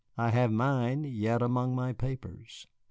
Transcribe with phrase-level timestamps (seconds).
[0.17, 2.65] I have mine yet among my papers.